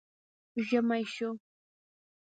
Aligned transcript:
ژمی 0.67 1.03
شو 1.13 1.29